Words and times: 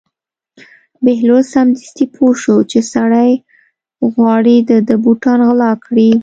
بهلول 1.05 1.43
سمدستي 1.53 2.05
پوه 2.13 2.33
شو 2.41 2.55
چې 2.71 2.79
سړی 2.93 3.31
غواړي 4.13 4.55
د 4.69 4.71
ده 4.87 4.95
بوټان 5.03 5.39
غلا 5.47 5.71
کړي. 5.85 6.11